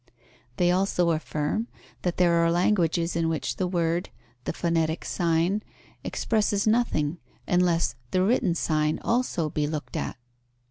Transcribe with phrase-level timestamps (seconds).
[0.57, 1.67] They also affirm
[2.01, 4.09] that there are languages in which the word,
[4.45, 5.61] the phonetic sign,
[6.03, 10.17] expresses nothing, unless the written sign also be looked at.